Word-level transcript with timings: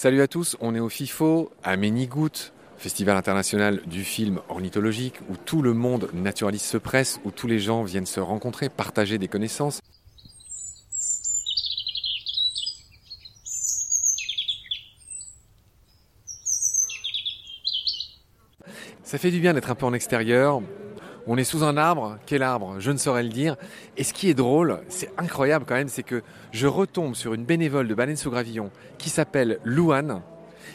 Salut 0.00 0.22
à 0.22 0.28
tous, 0.28 0.56
on 0.60 0.76
est 0.76 0.78
au 0.78 0.88
FIFO, 0.88 1.50
à 1.64 1.76
Ménigout, 1.76 2.52
Festival 2.76 3.16
international 3.16 3.80
du 3.84 4.04
film 4.04 4.38
ornithologique, 4.48 5.16
où 5.28 5.36
tout 5.36 5.60
le 5.60 5.74
monde 5.74 6.08
naturaliste 6.14 6.66
se 6.66 6.76
presse, 6.76 7.18
où 7.24 7.32
tous 7.32 7.48
les 7.48 7.58
gens 7.58 7.82
viennent 7.82 8.06
se 8.06 8.20
rencontrer, 8.20 8.68
partager 8.68 9.18
des 9.18 9.26
connaissances. 9.26 9.80
Ça 19.02 19.18
fait 19.18 19.32
du 19.32 19.40
bien 19.40 19.52
d'être 19.52 19.72
un 19.72 19.74
peu 19.74 19.86
en 19.86 19.94
extérieur. 19.94 20.62
On 21.30 21.36
est 21.36 21.44
sous 21.44 21.62
un 21.62 21.76
arbre. 21.76 22.18
Quel 22.24 22.42
arbre? 22.42 22.76
Je 22.80 22.90
ne 22.90 22.96
saurais 22.96 23.22
le 23.22 23.28
dire. 23.28 23.56
Et 23.98 24.02
ce 24.02 24.14
qui 24.14 24.30
est 24.30 24.34
drôle, 24.34 24.80
c'est 24.88 25.10
incroyable 25.18 25.66
quand 25.68 25.74
même, 25.74 25.90
c'est 25.90 26.02
que 26.02 26.22
je 26.52 26.66
retombe 26.66 27.14
sur 27.14 27.34
une 27.34 27.44
bénévole 27.44 27.86
de 27.86 27.94
Baleine 27.94 28.16
sous 28.16 28.30
Gravillon 28.30 28.70
qui 28.96 29.10
s'appelle 29.10 29.58
Louane, 29.62 30.22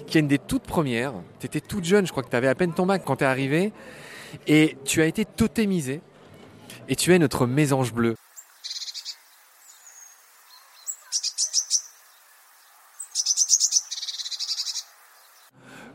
qui 0.06 0.20
est 0.20 0.22
une 0.22 0.28
des 0.28 0.38
toutes 0.38 0.64
premières. 0.64 1.14
Tu 1.40 1.48
étais 1.48 1.60
toute 1.60 1.86
jeune, 1.86 2.06
je 2.06 2.12
crois 2.12 2.22
que 2.22 2.30
tu 2.30 2.36
avais 2.36 2.48
à 2.48 2.54
peine 2.54 2.72
ton 2.72 2.86
bac 2.86 3.02
quand 3.04 3.16
tu 3.16 3.24
es 3.24 3.28
arrivée. 3.28 3.74
Et 4.46 4.78
tu 4.86 5.02
as 5.02 5.08
été 5.08 5.26
totémisée. 5.26 6.02
Et 6.88 6.96
tu 6.96 7.16
es 7.16 7.18
notre 7.18 7.48
mésange 7.48 7.92
bleu. 7.92 8.16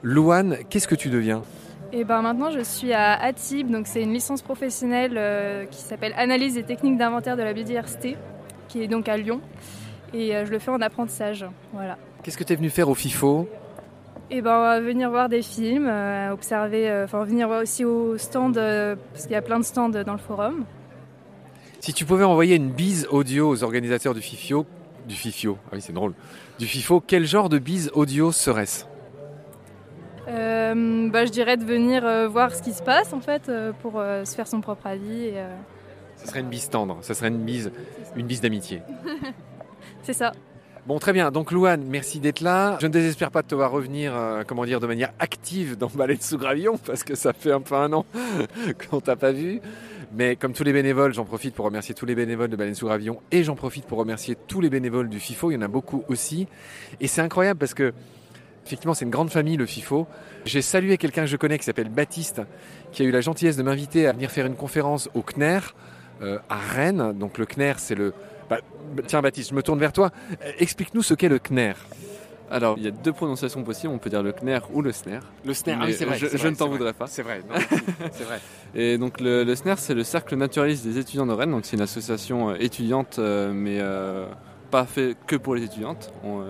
Louane, 0.02 0.58
qu'est-ce 0.68 0.88
que 0.88 0.96
tu 0.96 1.10
deviens? 1.10 1.44
Et 1.92 2.04
ben 2.04 2.20
maintenant, 2.20 2.50
je 2.50 2.60
suis 2.60 2.92
à 2.92 3.14
ATIB, 3.14 3.70
donc 3.70 3.86
c'est 3.86 4.02
une 4.02 4.12
licence 4.12 4.42
professionnelle 4.42 5.14
euh, 5.16 5.64
qui 5.64 5.80
s'appelle 5.80 6.12
Analyse 6.16 6.58
et 6.58 6.62
techniques 6.62 6.98
d'inventaire 6.98 7.36
de 7.36 7.42
la 7.42 7.54
biodiversité, 7.54 8.16
qui 8.68 8.82
est 8.82 8.88
donc 8.88 9.08
à 9.08 9.16
Lyon. 9.16 9.40
Et 10.12 10.36
euh, 10.36 10.44
je 10.44 10.50
le 10.50 10.58
fais 10.58 10.70
en 10.70 10.80
apprentissage. 10.82 11.46
Voilà. 11.72 11.96
Qu'est-ce 12.22 12.36
que 12.36 12.44
tu 12.44 12.52
es 12.52 12.56
venu 12.56 12.68
faire 12.68 12.90
au 12.90 12.94
FIFO? 12.94 13.48
Et 14.30 14.42
ben, 14.42 14.80
venir 14.80 15.08
voir 15.08 15.30
des 15.30 15.40
films, 15.40 15.86
euh, 15.88 16.30
observer, 16.32 17.02
enfin 17.04 17.24
venir 17.24 17.48
voir 17.48 17.62
aussi 17.62 17.86
au 17.86 18.18
stand, 18.18 18.54
parce 18.54 19.22
qu'il 19.22 19.32
y 19.32 19.36
a 19.36 19.42
plein 19.42 19.58
de 19.58 19.64
stands 19.64 19.88
dans 19.88 20.12
le 20.12 20.18
forum. 20.18 20.64
Si 21.80 21.94
tu 21.94 22.04
pouvais 22.04 22.24
envoyer 22.24 22.56
une 22.56 22.70
bise 22.70 23.06
audio 23.10 23.48
aux 23.48 23.62
organisateurs 23.62 24.12
du 24.12 24.20
FIFIO, 24.20 24.66
du 25.08 25.14
FIFIO, 25.14 25.56
ah 25.66 25.70
oui 25.72 25.80
c'est 25.80 25.94
drôle, 25.94 26.12
du 26.58 26.66
FIFO, 26.66 27.00
quel 27.00 27.24
genre 27.24 27.48
de 27.48 27.58
bise 27.58 27.90
audio 27.94 28.30
serait-ce? 28.30 28.84
Euh, 30.28 31.08
bah, 31.10 31.24
Je 31.24 31.30
dirais 31.30 31.56
de 31.56 31.64
venir 31.64 32.04
euh, 32.04 32.28
voir 32.28 32.54
ce 32.54 32.62
qui 32.62 32.72
se 32.72 32.82
passe 32.82 33.12
en 33.12 33.20
fait 33.20 33.48
euh, 33.48 33.72
pour 33.82 33.94
se 33.94 34.34
faire 34.34 34.46
son 34.46 34.60
propre 34.60 34.86
avis. 34.86 35.24
Et, 35.24 35.34
Ça 36.16 36.26
serait 36.26 36.40
une 36.40 36.48
bise 36.48 36.68
tendre, 36.68 36.98
ça 37.02 37.14
serait 37.14 37.28
une 37.28 37.44
bise, 37.44 37.72
une 38.16 38.26
bise 38.26 38.40
d'amitié. 38.40 38.82
C'est 40.02 40.12
ça. 40.12 40.32
Bon, 40.86 40.98
très 40.98 41.12
bien. 41.12 41.30
Donc, 41.30 41.52
Louane, 41.52 41.84
merci 41.86 42.18
d'être 42.18 42.40
là. 42.40 42.78
Je 42.80 42.86
ne 42.86 42.92
désespère 42.92 43.30
pas 43.30 43.42
de 43.42 43.46
te 43.46 43.54
voir 43.54 43.70
revenir, 43.70 44.14
comment 44.46 44.64
dire, 44.64 44.80
de 44.80 44.86
manière 44.86 45.12
active 45.18 45.76
dans 45.76 45.88
Ballet 45.88 46.16
sous 46.18 46.38
Gravillon, 46.38 46.78
parce 46.86 47.04
que 47.04 47.14
ça 47.14 47.34
fait 47.34 47.52
un 47.52 47.60
peu 47.60 47.74
un 47.74 47.92
an 47.92 48.06
qu'on 48.90 49.00
t'a 49.00 49.16
pas 49.16 49.32
vu. 49.32 49.60
Mais 50.12 50.36
comme 50.36 50.54
tous 50.54 50.64
les 50.64 50.72
bénévoles, 50.72 51.12
j'en 51.12 51.24
profite 51.24 51.54
pour 51.54 51.66
remercier 51.66 51.94
tous 51.94 52.06
les 52.06 52.14
bénévoles 52.14 52.48
de 52.48 52.56
Baleine 52.56 52.74
sous 52.74 52.86
Gravillon 52.86 53.20
et 53.30 53.44
j'en 53.44 53.54
profite 53.54 53.84
pour 53.84 53.98
remercier 53.98 54.36
tous 54.46 54.60
les 54.60 54.70
bénévoles 54.70 55.08
du 55.08 55.20
FIFO. 55.20 55.50
Il 55.50 55.54
y 55.54 55.56
en 55.58 55.62
a 55.62 55.68
beaucoup 55.68 56.02
aussi. 56.08 56.46
Et 57.00 57.08
c'est 57.08 57.20
incroyable 57.20 57.58
parce 57.58 57.74
que 57.74 57.92
Effectivement, 58.68 58.92
c'est 58.92 59.06
une 59.06 59.10
grande 59.10 59.30
famille, 59.30 59.56
le 59.56 59.64
FIFO. 59.64 60.06
J'ai 60.44 60.60
salué 60.60 60.98
quelqu'un 60.98 61.22
que 61.22 61.28
je 61.28 61.38
connais 61.38 61.58
qui 61.58 61.64
s'appelle 61.64 61.88
Baptiste, 61.88 62.42
qui 62.92 63.00
a 63.00 63.06
eu 63.06 63.10
la 63.10 63.22
gentillesse 63.22 63.56
de 63.56 63.62
m'inviter 63.62 64.06
à 64.06 64.12
venir 64.12 64.30
faire 64.30 64.44
une 64.44 64.56
conférence 64.56 65.08
au 65.14 65.22
CNER 65.22 65.60
euh, 66.20 66.38
à 66.50 66.56
Rennes. 66.56 67.14
Donc 67.18 67.38
le 67.38 67.46
CNER, 67.46 67.72
c'est 67.78 67.94
le... 67.94 68.12
Bah, 68.50 68.58
tiens 69.06 69.22
Baptiste, 69.22 69.48
je 69.48 69.54
me 69.54 69.62
tourne 69.62 69.78
vers 69.78 69.94
toi. 69.94 70.10
Euh, 70.32 70.52
explique-nous 70.58 71.02
ce 71.02 71.14
qu'est 71.14 71.30
le 71.30 71.38
CNER. 71.38 71.72
Alors, 72.50 72.74
il 72.76 72.84
y 72.84 72.88
a 72.88 72.90
deux 72.90 73.14
prononciations 73.14 73.62
possibles, 73.62 73.90
on 73.90 73.96
peut 73.96 74.10
dire 74.10 74.22
le 74.22 74.32
CNER 74.32 74.58
ou 74.70 74.82
le 74.82 74.92
SNER. 74.92 75.20
Le 75.46 75.54
SNER, 75.54 75.78
ah 75.80 75.86
c'est 75.90 76.04
vrai. 76.04 76.18
Je, 76.18 76.48
ne 76.48 76.54
t'en 76.54 76.68
voudrais 76.68 76.92
pas. 76.92 77.06
C'est 77.06 77.22
vrai, 77.22 77.40
c'est 78.12 78.24
vrai. 78.24 78.40
Et 78.74 78.98
donc, 78.98 79.18
le, 79.22 79.44
le 79.44 79.54
SNER, 79.54 79.76
c'est 79.78 79.94
le 79.94 80.04
Cercle 80.04 80.36
Naturaliste 80.36 80.84
des 80.84 80.98
étudiants 80.98 81.26
de 81.26 81.32
Rennes. 81.32 81.52
Donc, 81.52 81.64
c'est 81.64 81.76
une 81.76 81.82
association 81.82 82.50
euh, 82.50 82.56
étudiante, 82.60 83.18
mais 83.18 83.80
pas 84.70 84.84
fait 84.84 85.16
que 85.26 85.36
pour 85.36 85.54
les 85.54 85.64
étudiantes. 85.64 86.12
On, 86.22 86.42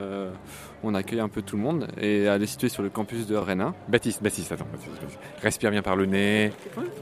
on 0.83 0.95
accueille 0.95 1.21
un 1.21 1.29
peu 1.29 1.43
tout 1.43 1.57
le 1.57 1.63
monde 1.63 1.89
et 2.01 2.25
elle 2.25 2.43
est 2.43 2.47
située 2.47 2.69
sur 2.69 2.83
le 2.83 2.91
campus 2.91 3.27
de 3.27 3.37
Rennes. 3.37 3.73
Baptiste, 3.89 4.23
Baptiste, 4.23 4.53
attends. 4.53 4.67
Respire 5.43 5.71
bien 5.71 5.83
par 5.83 5.97
le 5.97 6.07
nez, 6.07 6.53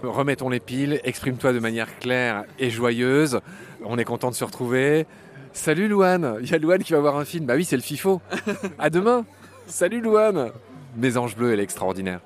remettons 0.02 0.48
les 0.48 0.60
piles, 0.60 1.00
exprime-toi 1.04 1.52
de 1.52 1.58
manière 1.58 1.98
claire 1.98 2.44
et 2.58 2.70
joyeuse. 2.70 3.40
On 3.84 3.98
est 3.98 4.04
content 4.04 4.30
de 4.30 4.34
se 4.34 4.44
retrouver. 4.44 5.06
Salut 5.52 5.88
Louane, 5.88 6.38
il 6.42 6.50
y 6.50 6.54
a 6.54 6.58
Louane 6.58 6.82
qui 6.82 6.92
va 6.92 7.00
voir 7.00 7.16
un 7.16 7.24
film. 7.24 7.46
Bah 7.46 7.54
oui, 7.56 7.64
c'est 7.64 7.76
le 7.76 7.82
FIFO. 7.82 8.20
à 8.78 8.90
demain. 8.90 9.24
Salut 9.66 10.00
Louane. 10.00 10.50
Mes 10.96 11.16
anges 11.16 11.36
bleus, 11.36 11.52
elle 11.52 11.60
est 11.60 11.64
extraordinaire. 11.64 12.20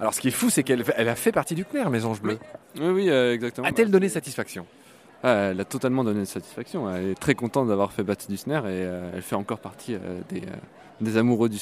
Alors 0.00 0.14
ce 0.14 0.20
qui 0.20 0.28
est 0.28 0.32
fou, 0.32 0.50
c'est 0.50 0.62
qu'elle 0.62 0.84
a 1.08 1.14
fait 1.14 1.32
partie 1.32 1.54
du 1.54 1.64
CNER, 1.64 1.88
Mes 1.90 2.04
anges 2.04 2.20
bleus. 2.20 2.38
Oui, 2.80 2.88
oui, 2.88 3.10
euh, 3.10 3.32
exactement. 3.32 3.66
A-t-elle 3.66 3.90
donné 3.90 4.08
satisfaction? 4.08 4.66
Ah, 5.24 5.50
elle 5.50 5.60
a 5.60 5.64
totalement 5.64 6.04
donné 6.04 6.26
satisfaction. 6.26 6.94
Elle 6.94 7.08
est 7.08 7.14
très 7.14 7.34
contente 7.34 7.68
d'avoir 7.68 7.92
fait 7.92 8.04
partie 8.04 8.28
du 8.28 8.36
SNER 8.36 8.58
et 8.58 8.60
euh, 8.66 9.10
elle 9.14 9.22
fait 9.22 9.36
encore 9.36 9.58
partie 9.58 9.94
euh, 9.94 10.20
des, 10.28 10.42
des 11.00 11.16
amoureux 11.16 11.48
du. 11.48 11.58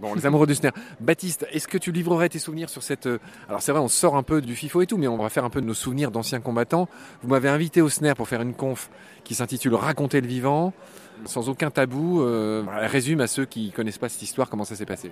Bon, 0.00 0.14
les 0.14 0.26
amoureux 0.26 0.46
du. 0.46 0.54
Baptiste, 1.00 1.46
est-ce 1.52 1.66
que 1.66 1.76
tu 1.76 1.90
livrerais 1.90 2.28
tes 2.28 2.38
souvenirs 2.38 2.70
sur 2.70 2.82
cette... 2.82 3.06
Euh, 3.06 3.18
alors 3.48 3.60
c'est 3.60 3.72
vrai, 3.72 3.80
on 3.80 3.88
sort 3.88 4.16
un 4.16 4.22
peu 4.22 4.40
du 4.40 4.54
FIFO 4.54 4.82
et 4.82 4.86
tout, 4.86 4.96
mais 4.96 5.08
on 5.08 5.16
va 5.16 5.28
faire 5.28 5.44
un 5.44 5.50
peu 5.50 5.60
de 5.60 5.66
nos 5.66 5.74
souvenirs 5.74 6.10
d'anciens 6.10 6.40
combattants. 6.40 6.88
Vous 7.22 7.28
m'avez 7.28 7.48
invité 7.48 7.82
au 7.82 7.88
SNER 7.88 8.14
pour 8.14 8.28
faire 8.28 8.40
une 8.40 8.54
conf 8.54 8.90
qui 9.24 9.34
s'intitule 9.34 9.74
Raconter 9.74 10.20
le 10.20 10.28
vivant, 10.28 10.72
sans 11.24 11.48
aucun 11.48 11.70
tabou. 11.70 12.22
Euh, 12.22 12.64
résume 12.68 13.20
à 13.20 13.26
ceux 13.26 13.44
qui 13.44 13.70
connaissent 13.72 13.98
pas 13.98 14.08
cette 14.08 14.22
histoire 14.22 14.48
comment 14.48 14.64
ça 14.64 14.76
s'est 14.76 14.86
passé. 14.86 15.10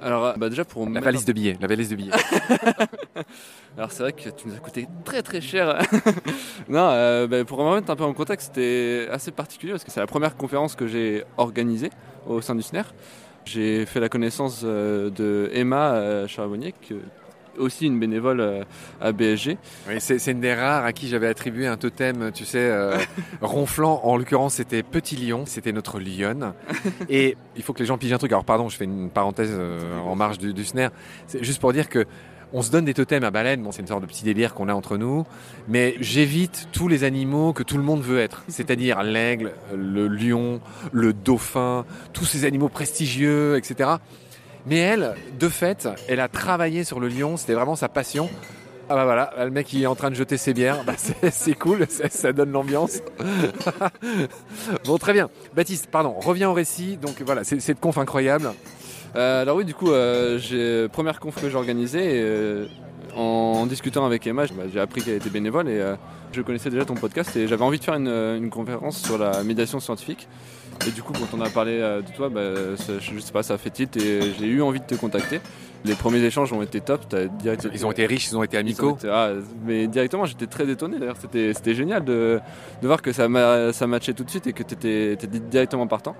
Alors, 0.00 0.24
euh, 0.26 0.32
bah 0.36 0.48
déjà 0.48 0.64
pour 0.64 0.88
la 0.88 1.00
valise 1.00 1.24
de 1.24 1.32
billets, 1.32 1.58
la 1.60 1.66
valise 1.66 1.90
de 1.90 1.96
billets. 1.96 2.12
Alors 3.76 3.92
c'est 3.92 4.02
vrai 4.02 4.12
que 4.12 4.30
tu 4.30 4.48
nous 4.48 4.54
as 4.54 4.58
coûté 4.58 4.88
très 5.04 5.22
très 5.22 5.40
cher. 5.40 5.78
non, 6.68 7.26
bah, 7.26 7.44
pour 7.44 7.58
remettre 7.58 7.90
un 7.90 7.96
peu 7.96 8.04
en 8.04 8.14
contexte, 8.14 8.52
c'était 8.54 9.08
assez 9.10 9.30
particulier 9.30 9.72
parce 9.72 9.84
que 9.84 9.90
c'est 9.90 10.00
la 10.00 10.06
première 10.06 10.36
conférence 10.36 10.74
que 10.74 10.86
j'ai 10.86 11.24
organisée 11.36 11.90
au 12.26 12.40
sein 12.40 12.54
du 12.54 12.62
SNER. 12.62 12.82
J'ai 13.44 13.86
fait 13.86 14.00
la 14.00 14.08
connaissance 14.08 14.62
euh, 14.64 15.10
de 15.10 15.50
Emma 15.52 15.94
euh, 15.94 16.28
Charbonnier, 16.28 16.74
aussi 17.58 17.86
une 17.86 17.98
bénévole 17.98 18.40
euh, 18.40 18.64
à 19.00 19.12
BSG. 19.12 19.56
Oui, 19.88 19.94
c'est 19.98 20.24
une 20.30 20.40
des 20.40 20.54
rares 20.54 20.84
à 20.84 20.92
qui 20.92 21.08
j'avais 21.08 21.26
attribué 21.26 21.66
un 21.66 21.76
totem, 21.76 22.30
tu 22.32 22.44
sais, 22.44 22.70
ronflant. 23.40 24.00
En 24.04 24.16
l'occurrence, 24.16 24.54
c'était 24.54 24.82
Petit 24.82 25.16
Lion, 25.16 25.44
c'était 25.46 25.72
notre 25.72 25.98
lionne. 25.98 26.52
Et 27.08 27.36
il 27.56 27.62
faut 27.62 27.72
que 27.72 27.80
les 27.80 27.86
gens 27.86 27.98
pigent 27.98 28.14
un 28.14 28.18
truc. 28.18 28.32
Alors, 28.32 28.44
pardon, 28.44 28.68
je 28.68 28.76
fais 28.76 28.84
une 28.84 29.10
parenthèse 29.10 29.58
en 30.04 30.14
marge 30.16 30.38
du, 30.38 30.54
du 30.54 30.64
SNER. 30.64 30.88
C'est 31.26 31.44
juste 31.44 31.60
pour 31.60 31.72
dire 31.72 31.88
que 31.88 32.06
on 32.52 32.62
se 32.62 32.70
donne 32.70 32.84
des 32.84 32.94
totems 32.94 33.24
à 33.24 33.30
baleine, 33.30 33.62
bon, 33.62 33.72
c'est 33.72 33.82
une 33.82 33.88
sorte 33.88 34.02
de 34.02 34.06
petit 34.06 34.24
délire 34.24 34.54
qu'on 34.54 34.68
a 34.68 34.74
entre 34.74 34.96
nous, 34.96 35.24
mais 35.68 35.94
j'évite 36.00 36.68
tous 36.72 36.88
les 36.88 37.04
animaux 37.04 37.52
que 37.52 37.62
tout 37.62 37.76
le 37.76 37.82
monde 37.82 38.02
veut 38.02 38.18
être, 38.18 38.42
c'est-à-dire 38.48 39.02
l'aigle, 39.02 39.52
le 39.74 40.08
lion, 40.08 40.60
le 40.92 41.12
dauphin, 41.12 41.84
tous 42.12 42.24
ces 42.24 42.44
animaux 42.44 42.68
prestigieux, 42.68 43.56
etc. 43.56 43.90
Mais 44.66 44.78
elle, 44.78 45.14
de 45.38 45.48
fait, 45.48 45.88
elle 46.08 46.20
a 46.20 46.28
travaillé 46.28 46.84
sur 46.84 47.00
le 47.00 47.08
lion, 47.08 47.36
c'était 47.36 47.54
vraiment 47.54 47.76
sa 47.76 47.88
passion. 47.88 48.28
Ah 48.88 48.96
bah 48.96 49.04
voilà, 49.04 49.32
le 49.44 49.50
mec 49.50 49.72
il 49.72 49.82
est 49.82 49.86
en 49.86 49.94
train 49.94 50.10
de 50.10 50.16
jeter 50.16 50.36
ses 50.36 50.52
bières, 50.52 50.82
bah 50.84 50.94
c'est 51.30 51.54
cool, 51.54 51.86
ça 51.88 52.32
donne 52.32 52.50
l'ambiance. 52.50 52.98
bon 54.84 54.98
très 54.98 55.12
bien. 55.12 55.30
Baptiste, 55.54 55.86
pardon, 55.86 56.14
reviens 56.18 56.50
au 56.50 56.54
récit. 56.54 56.96
Donc 56.96 57.22
voilà, 57.24 57.44
c'est 57.44 57.60
cette 57.60 57.78
conf 57.78 57.98
incroyable. 57.98 58.50
Euh, 59.16 59.42
alors 59.42 59.56
oui, 59.56 59.64
du 59.64 59.74
coup, 59.74 59.90
euh, 59.90 60.38
j'ai 60.38 60.88
première 60.88 61.20
conf 61.20 61.40
que 61.40 61.48
j'ai 61.48 61.56
organisée 61.56 62.20
euh, 62.20 62.66
en, 63.16 63.66
discutant 63.66 64.06
avec 64.06 64.26
Emma, 64.26 64.46
bah, 64.46 64.64
j'ai 64.72 64.80
appris 64.80 65.02
qu'elle 65.02 65.14
était 65.14 65.30
bénévole 65.30 65.68
et 65.68 65.82
je 66.32 66.42
connaissais 66.42 66.70
déjà 66.70 66.84
ton 66.84 66.94
podcast 66.94 67.36
et 67.36 67.48
j'avais 67.48 67.62
envie 67.62 67.78
de 67.78 67.84
faire 67.84 67.94
une, 67.94 68.50
conférence 68.50 69.02
sur 69.02 69.18
la 69.18 69.42
médiation 69.42 69.80
scientifique. 69.80 70.28
Et 70.86 70.90
du 70.90 71.02
coup, 71.02 71.12
quand 71.12 71.36
on 71.36 71.40
a 71.42 71.50
parlé 71.50 71.78
de 71.78 72.16
toi, 72.16 72.28
bah, 72.28 72.40
je 72.76 73.18
sais 73.18 73.32
pas, 73.32 73.42
ça 73.42 73.54
a 73.54 73.58
fait 73.58 73.70
tilt 73.70 73.96
et 73.96 74.20
j'ai 74.38 74.46
eu 74.46 74.62
envie 74.62 74.80
de 74.80 74.86
te 74.86 74.94
contacter. 74.94 75.40
Les 75.84 75.94
premiers 75.94 76.22
échanges 76.22 76.52
ont 76.52 76.62
été 76.62 76.80
top. 76.80 77.02
Ils 77.72 77.86
ont 77.86 77.90
été 77.90 78.06
riches, 78.06 78.28
ils 78.28 78.36
ont 78.36 78.42
été 78.42 78.56
amicaux. 78.56 78.98
Ah, 79.08 79.30
mais 79.64 79.86
directement, 79.86 80.24
j'étais 80.26 80.46
très 80.46 80.68
étonné 80.68 80.98
d'ailleurs. 80.98 81.16
C'était 81.18 81.74
génial 81.74 82.04
de, 82.04 82.40
voir 82.82 83.02
que 83.02 83.12
ça, 83.12 83.28
ça 83.72 83.86
matchait 83.86 84.12
tout 84.12 84.24
de 84.24 84.30
suite 84.30 84.46
et 84.46 84.52
que 84.52 84.62
tu 84.62 84.74
étais, 84.74 85.12
étais 85.14 85.26
directement 85.26 85.86
partant. 85.86 86.14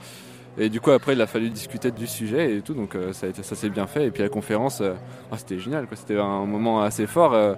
Et 0.60 0.68
du 0.68 0.78
coup, 0.78 0.90
après, 0.90 1.14
il 1.14 1.20
a 1.22 1.26
fallu 1.26 1.48
discuter 1.48 1.90
du 1.90 2.06
sujet 2.06 2.56
et 2.56 2.60
tout, 2.60 2.74
donc 2.74 2.94
euh, 2.94 3.14
ça, 3.14 3.28
ça 3.32 3.54
s'est 3.56 3.70
bien 3.70 3.86
fait. 3.86 4.06
Et 4.06 4.10
puis 4.10 4.22
la 4.22 4.28
conférence, 4.28 4.82
euh, 4.82 4.92
ah, 5.32 5.38
c'était 5.38 5.58
génial, 5.58 5.86
c'était 5.94 6.18
un 6.18 6.44
moment 6.44 6.82
assez 6.82 7.06
fort. 7.06 7.32
Euh, 7.32 7.54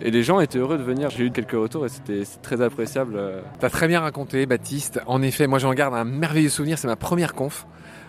et 0.00 0.12
les 0.12 0.22
gens 0.22 0.38
étaient 0.38 0.60
heureux 0.60 0.78
de 0.78 0.82
venir. 0.84 1.10
J'ai 1.10 1.24
eu 1.24 1.32
quelques 1.32 1.52
retours 1.52 1.86
et 1.86 1.88
c'était 1.88 2.22
très 2.42 2.60
appréciable. 2.60 3.18
T'as 3.58 3.70
très 3.70 3.88
bien 3.88 3.98
raconté, 3.98 4.46
Baptiste. 4.46 5.00
En 5.06 5.22
effet, 5.22 5.48
moi 5.48 5.58
j'en 5.58 5.74
garde 5.74 5.94
un 5.94 6.04
merveilleux 6.04 6.50
souvenir. 6.50 6.78
C'est 6.78 6.86
ma 6.86 6.94
première 6.94 7.34
conf 7.34 7.66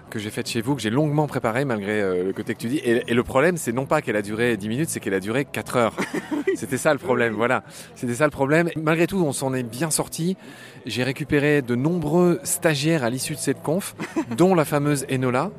que 0.09 0.19
j'ai 0.19 0.29
faite 0.29 0.49
chez 0.49 0.61
vous, 0.61 0.75
que 0.75 0.81
j'ai 0.81 0.89
longuement 0.89 1.27
préparé 1.27 1.65
malgré 1.65 2.01
euh, 2.01 2.23
le 2.23 2.33
côté 2.33 2.53
que 2.53 2.59
tu 2.59 2.67
dis. 2.67 2.77
Et, 2.77 3.13
le 3.13 3.23
problème, 3.23 3.57
c'est 3.57 3.71
non 3.71 3.85
pas 3.85 4.01
qu'elle 4.01 4.15
a 4.15 4.21
duré 4.21 4.57
10 4.57 4.69
minutes, 4.69 4.89
c'est 4.89 4.99
qu'elle 4.99 5.13
a 5.13 5.19
duré 5.19 5.45
4 5.45 5.75
heures. 5.75 5.95
C'était 6.55 6.77
ça 6.77 6.93
le 6.93 6.99
problème, 6.99 7.33
voilà. 7.33 7.63
C'était 7.95 8.15
ça 8.15 8.25
le 8.25 8.31
problème. 8.31 8.69
Malgré 8.75 9.07
tout, 9.07 9.17
on 9.17 9.33
s'en 9.33 9.53
est 9.53 9.63
bien 9.63 9.91
sorti. 9.91 10.37
J'ai 10.85 11.03
récupéré 11.03 11.61
de 11.61 11.75
nombreux 11.75 12.39
stagiaires 12.43 13.03
à 13.03 13.09
l'issue 13.09 13.33
de 13.33 13.39
cette 13.39 13.61
conf, 13.61 13.95
dont 14.37 14.55
la 14.55 14.65
fameuse 14.65 15.05
Enola. 15.11 15.51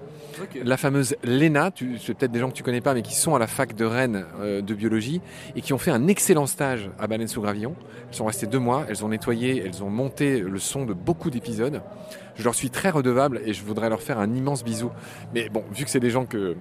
La 0.64 0.76
fameuse 0.76 1.16
Léna, 1.24 1.70
tu, 1.70 1.98
c'est 1.98 2.14
peut-être 2.14 2.32
des 2.32 2.38
gens 2.38 2.48
que 2.48 2.54
tu 2.54 2.62
connais 2.62 2.80
pas, 2.80 2.94
mais 2.94 3.02
qui 3.02 3.14
sont 3.14 3.34
à 3.34 3.38
la 3.38 3.46
fac 3.46 3.74
de 3.74 3.84
Rennes 3.84 4.24
euh, 4.40 4.60
de 4.60 4.74
biologie 4.74 5.20
et 5.56 5.60
qui 5.60 5.72
ont 5.72 5.78
fait 5.78 5.90
un 5.90 6.06
excellent 6.08 6.46
stage 6.46 6.90
à 6.98 7.06
Baleine 7.06 7.28
sous 7.28 7.40
Gravillon. 7.40 7.74
Elles 8.08 8.16
sont 8.16 8.26
restées 8.26 8.46
deux 8.46 8.58
mois, 8.58 8.84
elles 8.88 9.04
ont 9.04 9.08
nettoyé, 9.08 9.62
elles 9.64 9.82
ont 9.82 9.90
monté 9.90 10.40
le 10.40 10.58
son 10.58 10.84
de 10.84 10.94
beaucoup 10.94 11.30
d'épisodes. 11.30 11.82
Je 12.36 12.44
leur 12.44 12.54
suis 12.54 12.70
très 12.70 12.90
redevable 12.90 13.40
et 13.44 13.52
je 13.52 13.64
voudrais 13.64 13.88
leur 13.88 14.00
faire 14.00 14.18
un 14.18 14.32
immense 14.34 14.64
bisou. 14.64 14.90
Mais 15.34 15.48
bon, 15.48 15.64
vu 15.72 15.84
que 15.84 15.90
c'est 15.90 16.00
des 16.00 16.10
gens 16.10 16.24
que 16.24 16.56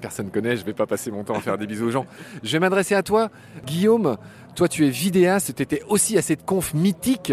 personne 0.00 0.30
connaît, 0.30 0.56
je 0.56 0.64
vais 0.64 0.74
pas 0.74 0.86
passer 0.86 1.10
mon 1.10 1.24
temps 1.24 1.34
à 1.34 1.40
faire 1.40 1.58
des 1.58 1.66
bisous 1.66 1.86
aux 1.86 1.90
gens. 1.90 2.06
Je 2.42 2.52
vais 2.52 2.60
m'adresser 2.60 2.94
à 2.94 3.02
toi, 3.02 3.30
Guillaume. 3.64 4.16
Toi, 4.56 4.68
tu 4.68 4.86
es 4.86 4.88
vidéaste, 4.88 5.54
tu 5.54 5.62
étais 5.62 5.82
aussi 5.86 6.16
à 6.16 6.22
cette 6.22 6.46
conf 6.46 6.72
mythique. 6.72 7.30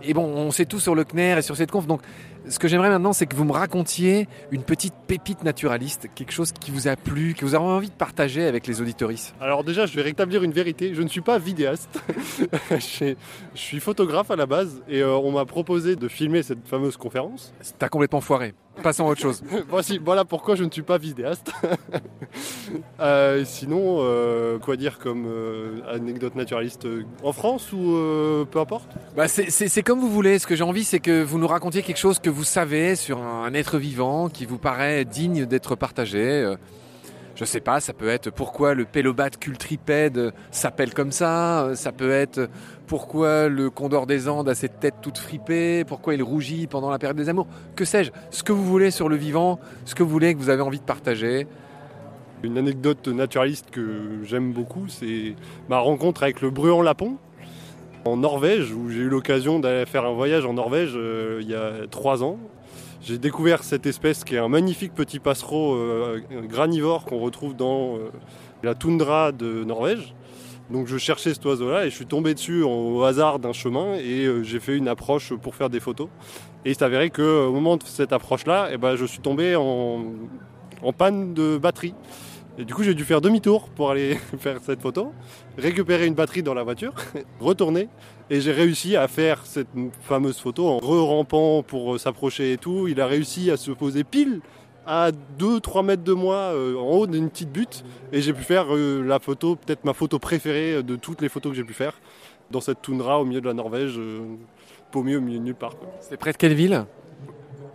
et 0.00 0.14
bon, 0.14 0.24
on 0.24 0.52
sait 0.52 0.64
tout 0.64 0.78
sur 0.78 0.94
le 0.94 1.02
CNER 1.02 1.38
et 1.38 1.42
sur 1.42 1.56
cette 1.56 1.72
conf, 1.72 1.88
donc 1.88 2.02
ce 2.48 2.60
que 2.60 2.68
j'aimerais 2.68 2.88
maintenant, 2.88 3.12
c'est 3.12 3.26
que 3.26 3.34
vous 3.34 3.44
me 3.44 3.52
racontiez 3.52 4.28
une 4.52 4.62
petite 4.62 4.94
pépite 5.08 5.42
naturaliste, 5.42 6.08
quelque 6.14 6.32
chose 6.32 6.52
qui 6.52 6.70
vous 6.70 6.86
a 6.86 6.94
plu, 6.94 7.34
que 7.34 7.44
vous 7.44 7.56
avez 7.56 7.64
envie 7.64 7.88
de 7.88 7.94
partager 7.94 8.46
avec 8.46 8.68
les 8.68 8.80
auditoristes. 8.80 9.34
Alors 9.40 9.64
déjà, 9.64 9.86
je 9.86 9.96
vais 9.96 10.02
rétablir 10.02 10.44
une 10.44 10.52
vérité. 10.52 10.94
Je 10.94 11.02
ne 11.02 11.08
suis 11.08 11.20
pas 11.20 11.38
vidéaste. 11.38 12.00
je, 12.70 13.14
suis, 13.54 13.80
photographe 13.80 14.30
à 14.30 14.36
la 14.36 14.46
base 14.46 14.80
et 14.88 15.02
euh, 15.02 15.16
on 15.16 15.32
m'a 15.32 15.46
proposé 15.46 15.96
de 15.96 16.06
filmer 16.06 16.44
cette 16.44 16.66
fameuse 16.66 16.96
conférence. 16.96 17.52
T'as 17.78 17.88
complètement 17.88 18.20
foiré. 18.20 18.54
Passons 18.82 19.06
à 19.06 19.10
autre 19.10 19.20
chose. 19.20 19.42
Voici, 19.68 19.98
voilà 19.98 20.24
pourquoi 20.24 20.54
je 20.54 20.64
ne 20.64 20.70
suis 20.70 20.82
pas 20.82 20.98
vidéaste. 20.98 21.52
Euh, 23.00 23.44
sinon, 23.46 23.98
euh, 24.00 24.58
quoi 24.58 24.76
dire 24.76 24.98
comme 24.98 25.24
euh, 25.26 25.80
anecdote 25.90 26.34
naturaliste 26.36 26.84
euh, 26.86 27.04
en 27.22 27.32
France 27.32 27.72
ou 27.72 27.94
euh, 27.94 28.44
peu 28.44 28.58
importe? 28.60 28.88
Bah, 29.16 29.28
c'est- 29.28 29.82
comme 29.82 30.00
vous 30.00 30.10
voulez. 30.10 30.38
Ce 30.38 30.46
que 30.46 30.56
j'ai 30.56 30.64
envie, 30.64 30.84
c'est 30.84 31.00
que 31.00 31.22
vous 31.22 31.38
nous 31.38 31.46
racontiez 31.46 31.82
quelque 31.82 31.98
chose 31.98 32.18
que 32.18 32.30
vous 32.30 32.44
savez 32.44 32.96
sur 32.96 33.18
un, 33.22 33.52
être 33.54 33.78
vivant 33.78 34.28
qui 34.28 34.44
vous 34.46 34.58
paraît 34.58 35.04
digne 35.04 35.46
d'être 35.46 35.74
partagé. 35.76 36.22
Euh, 36.44 36.56
Je 37.36 37.44
sais 37.44 37.60
pas, 37.60 37.78
ça 37.78 37.92
peut 37.92 38.08
être 38.08 38.30
pourquoi 38.30 38.74
le 38.74 38.84
pélobate 38.84 39.36
cultripède 39.38 40.32
s'appelle 40.50 40.92
comme 40.92 41.12
ça. 41.12 41.70
Ça 41.74 41.92
peut 41.92 42.10
être 42.10 42.48
pourquoi 42.88 43.48
le 43.48 43.70
condor 43.70 44.06
des 44.06 44.28
Andes 44.28 44.48
a 44.48 44.56
cette 44.56 44.80
tête 44.80 44.94
toute 45.02 45.18
fripée. 45.18 45.84
Pourquoi 45.86 46.14
il 46.14 46.22
rougit 46.24 46.66
pendant 46.66 46.90
la 46.90 46.98
période 46.98 47.16
des 47.16 47.28
amours. 47.28 47.46
Que 47.76 47.84
sais-je? 47.84 48.10
Ce 48.32 48.42
que 48.42 48.50
vous 48.50 48.64
voulez 48.64 48.90
sur 48.90 49.08
le 49.08 49.14
vivant, 49.14 49.60
ce 49.84 49.94
que 49.94 50.02
vous 50.02 50.08
voulez 50.10 50.34
que 50.34 50.40
vous 50.40 50.50
avez 50.50 50.62
envie 50.62 50.80
de 50.80 50.84
partager. 50.84 51.46
Une 52.44 52.56
anecdote 52.56 53.08
naturaliste 53.08 53.70
que 53.72 54.20
j'aime 54.22 54.52
beaucoup, 54.52 54.86
c'est 54.86 55.34
ma 55.68 55.78
rencontre 55.78 56.22
avec 56.22 56.40
le 56.40 56.50
bruant 56.50 56.82
lapon 56.82 57.16
en 58.04 58.16
Norvège, 58.16 58.72
où 58.72 58.88
j'ai 58.90 59.00
eu 59.00 59.08
l'occasion 59.08 59.58
d'aller 59.58 59.86
faire 59.86 60.04
un 60.04 60.12
voyage 60.12 60.46
en 60.46 60.52
Norvège 60.54 60.92
euh, 60.94 61.40
il 61.42 61.48
y 61.48 61.54
a 61.54 61.88
trois 61.90 62.22
ans. 62.22 62.38
J'ai 63.02 63.18
découvert 63.18 63.64
cette 63.64 63.86
espèce 63.86 64.22
qui 64.22 64.36
est 64.36 64.38
un 64.38 64.48
magnifique 64.48 64.94
petit 64.94 65.18
passereau 65.18 65.74
euh, 65.74 66.20
granivore 66.44 67.04
qu'on 67.06 67.18
retrouve 67.18 67.56
dans 67.56 67.96
euh, 67.96 68.10
la 68.62 68.76
toundra 68.76 69.32
de 69.32 69.64
Norvège. 69.64 70.14
Donc 70.70 70.86
je 70.86 70.96
cherchais 70.96 71.34
cet 71.34 71.44
oiseau-là 71.44 71.86
et 71.86 71.90
je 71.90 71.94
suis 71.94 72.06
tombé 72.06 72.34
dessus 72.34 72.62
au 72.62 73.02
hasard 73.02 73.40
d'un 73.40 73.54
chemin 73.54 73.94
et 73.94 74.28
j'ai 74.42 74.60
fait 74.60 74.76
une 74.76 74.86
approche 74.86 75.32
pour 75.34 75.54
faire 75.54 75.70
des 75.70 75.80
photos. 75.80 76.08
Et 76.66 76.72
il 76.72 76.84
avéré 76.84 77.08
qu'au 77.08 77.50
moment 77.52 77.78
de 77.78 77.84
cette 77.84 78.12
approche-là, 78.12 78.68
eh 78.70 78.76
ben, 78.76 78.94
je 78.94 79.06
suis 79.06 79.20
tombé 79.20 79.56
en 79.56 80.92
panne 80.92 81.32
de 81.32 81.56
batterie. 81.56 81.94
Et 82.58 82.64
du 82.64 82.74
coup, 82.74 82.82
j'ai 82.82 82.94
dû 82.94 83.04
faire 83.04 83.20
demi-tour 83.20 83.68
pour 83.68 83.90
aller 83.90 84.14
faire 84.38 84.58
cette 84.62 84.82
photo, 84.82 85.12
récupérer 85.56 86.06
une 86.06 86.14
batterie 86.14 86.42
dans 86.42 86.54
la 86.54 86.64
voiture, 86.64 86.92
retourner. 87.40 87.88
Et 88.30 88.40
j'ai 88.40 88.52
réussi 88.52 88.96
à 88.96 89.08
faire 89.08 89.46
cette 89.46 89.68
fameuse 90.02 90.38
photo 90.38 90.68
en 90.68 90.78
re-rampant 90.78 91.62
pour 91.62 91.94
euh, 91.94 91.98
s'approcher 91.98 92.52
et 92.52 92.58
tout. 92.58 92.88
Il 92.88 93.00
a 93.00 93.06
réussi 93.06 93.50
à 93.50 93.56
se 93.56 93.70
poser 93.70 94.04
pile 94.04 94.40
à 94.88 95.10
2-3 95.38 95.84
mètres 95.84 96.02
de 96.02 96.14
moi 96.14 96.36
euh, 96.54 96.74
en 96.76 96.88
haut 96.88 97.06
d'une 97.06 97.28
petite 97.28 97.52
butte. 97.52 97.84
Et 98.10 98.22
j'ai 98.22 98.32
pu 98.32 98.42
faire 98.42 98.74
euh, 98.74 99.02
la 99.06 99.18
photo, 99.18 99.54
peut-être 99.54 99.84
ma 99.84 99.92
photo 99.92 100.18
préférée 100.18 100.82
de 100.82 100.96
toutes 100.96 101.20
les 101.20 101.28
photos 101.28 101.52
que 101.52 101.56
j'ai 101.56 101.64
pu 101.64 101.74
faire, 101.74 101.92
dans 102.50 102.62
cette 102.62 102.80
toundra 102.80 103.20
au 103.20 103.26
milieu 103.26 103.42
de 103.42 103.46
la 103.46 103.52
Norvège, 103.52 103.98
euh, 103.98 104.20
paumé 104.90 105.14
au 105.14 105.20
milieu 105.20 105.38
de 105.38 105.44
nulle 105.44 105.54
part. 105.54 105.74
C'est 106.00 106.16
près 106.16 106.32
de 106.32 106.38
quelle 106.38 106.54
ville? 106.54 106.86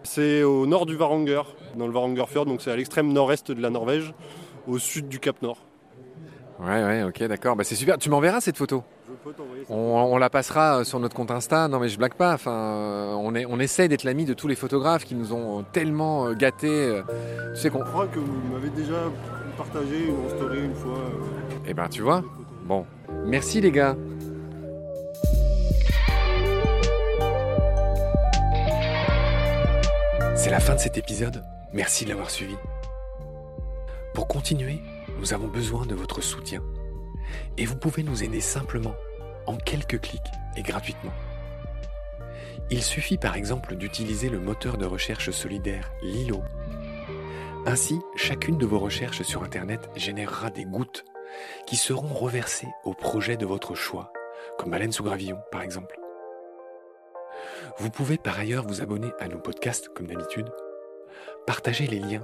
C'est 0.01 0.41
au 0.41 0.65
nord 0.65 0.87
du 0.87 0.95
Varanger, 0.95 1.43
dans 1.77 1.85
le 1.85 1.93
Varangerfjord, 1.93 2.47
donc 2.47 2.63
c'est 2.63 2.71
à 2.71 2.75
l'extrême 2.75 3.13
nord-est 3.13 3.51
de 3.51 3.61
la 3.61 3.69
Norvège, 3.69 4.13
au 4.67 4.77
sud 4.77 5.07
du 5.07 5.19
Cap 5.19 5.41
Nord. 5.41 5.57
Ouais, 6.59 6.83
ouais, 6.83 7.03
ok, 7.03 7.23
d'accord. 7.23 7.55
Bah, 7.55 7.63
c'est 7.63 7.75
super. 7.75 7.97
Tu 7.97 8.09
m'enverras 8.09 8.39
cette 8.39 8.57
photo. 8.57 8.83
Je 9.07 9.13
peux 9.23 9.33
t'envoyer 9.33 9.65
ça. 9.65 9.73
On, 9.73 10.13
on 10.13 10.17
la 10.17 10.29
passera 10.29 10.79
euh, 10.79 10.83
sur 10.83 10.99
notre 10.99 11.15
compte 11.15 11.31
Insta. 11.31 11.67
Non, 11.67 11.79
mais 11.79 11.89
je 11.89 11.97
blague 11.97 12.13
pas. 12.13 12.33
Enfin, 12.33 12.51
euh, 12.51 13.13
on, 13.13 13.35
est, 13.35 13.45
on 13.45 13.59
essaie 13.59 13.87
d'être 13.87 14.03
l'ami 14.03 14.25
de 14.25 14.33
tous 14.33 14.47
les 14.47 14.55
photographes 14.55 15.03
qui 15.03 15.15
nous 15.15 15.33
ont 15.33 15.59
euh, 15.59 15.63
tellement 15.73 16.31
gâtés. 16.33 17.01
Tu 17.55 17.61
sais 17.61 17.69
qu'on. 17.69 17.79
Je 17.79 17.89
crois 17.89 18.07
que 18.07 18.19
vous 18.19 18.41
m'avez 18.51 18.69
déjà 18.69 19.01
partagé 19.57 20.11
en 20.11 20.29
story 20.37 20.59
une 20.63 20.75
fois. 20.75 20.99
Eh 21.67 21.73
ben, 21.73 21.87
tu 21.89 22.01
vois. 22.01 22.23
Bon, 22.65 22.85
merci 23.25 23.59
les 23.59 23.71
gars. 23.71 23.95
C'est 30.35 30.49
la 30.49 30.59
fin 30.59 30.75
de 30.75 30.79
cet 30.79 30.97
épisode. 30.97 31.43
Merci 31.73 32.03
de 32.05 32.09
l'avoir 32.09 32.29
suivi. 32.29 32.55
Pour 34.13 34.27
continuer, 34.27 34.79
nous 35.17 35.33
avons 35.33 35.47
besoin 35.47 35.85
de 35.87 35.95
votre 35.95 36.21
soutien. 36.21 36.61
Et 37.57 37.65
vous 37.65 37.75
pouvez 37.75 38.03
nous 38.03 38.23
aider 38.23 38.41
simplement, 38.41 38.93
en 39.47 39.55
quelques 39.55 39.99
clics 39.99 40.21
et 40.55 40.61
gratuitement. 40.61 41.13
Il 42.69 42.83
suffit 42.83 43.17
par 43.17 43.35
exemple 43.35 43.75
d'utiliser 43.75 44.29
le 44.29 44.39
moteur 44.39 44.77
de 44.77 44.85
recherche 44.85 45.31
solidaire 45.31 45.91
Lilo. 46.03 46.43
Ainsi, 47.65 47.99
chacune 48.15 48.57
de 48.57 48.65
vos 48.65 48.79
recherches 48.79 49.23
sur 49.23 49.43
Internet 49.43 49.89
générera 49.95 50.51
des 50.51 50.65
gouttes 50.65 51.05
qui 51.65 51.75
seront 51.75 52.13
reversés 52.13 52.67
au 52.83 52.93
projet 52.93 53.35
de 53.35 53.45
votre 53.47 53.73
choix, 53.73 54.13
comme 54.59 54.71
Baleine 54.71 54.91
sous 54.91 55.03
Gravillon 55.03 55.39
par 55.51 55.63
exemple. 55.63 55.99
Vous 57.79 57.89
pouvez 57.89 58.17
par 58.17 58.37
ailleurs 58.37 58.67
vous 58.67 58.81
abonner 58.81 59.11
à 59.19 59.27
nos 59.27 59.39
podcasts 59.39 59.89
comme 59.89 60.07
d'habitude, 60.07 60.49
partager 61.47 61.87
les 61.87 61.99
liens, 61.99 62.23